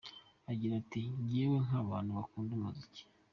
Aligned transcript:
Agira 0.51 0.73
ati 0.81 1.01
“…Njyewe 1.21 1.57
nk’abantu 1.65 2.11
bakunda 2.17 2.51
umuziki 2.55 3.01